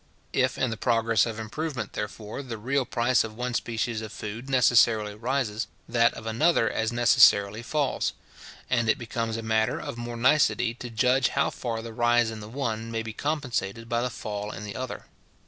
If, 0.33 0.57
in 0.57 0.71
the 0.71 0.77
progress 0.81 1.27
of 1.27 1.37
improvement, 1.39 1.93
therefore, 1.93 2.41
the 2.41 2.57
real 2.57 2.85
price 2.85 3.23
of 3.23 3.35
one 3.35 3.53
species 3.53 4.01
of 4.01 4.11
food 4.11 4.49
necessarily 4.49 5.13
rises, 5.13 5.67
that 5.87 6.11
of 6.15 6.25
another 6.25 6.67
as 6.71 6.91
necessarily 6.91 7.61
falls; 7.61 8.13
and 8.67 8.89
it 8.89 8.97
becomes 8.97 9.37
a 9.37 9.43
matter 9.43 9.79
of 9.79 9.97
more 9.99 10.17
nicety 10.17 10.73
to 10.73 10.89
judge 10.89 11.27
how 11.37 11.51
far 11.51 11.83
the 11.83 11.93
rise 11.93 12.31
in 12.31 12.39
the 12.39 12.49
one 12.49 12.89
may 12.89 13.03
be 13.03 13.13
compensated 13.13 13.87
by 13.87 14.01
the 14.01 14.09
fall 14.09 14.49
in 14.49 14.63
the 14.63 14.75
other. 14.75 15.05